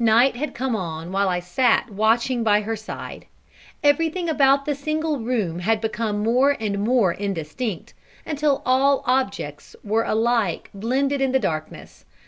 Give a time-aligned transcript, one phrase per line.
[0.00, 3.26] Night had come on while I sat watching by her side.
[3.84, 7.94] Everything about the single room had become more and more indistinct,
[8.26, 12.04] until all objects were alike blended in the darkness.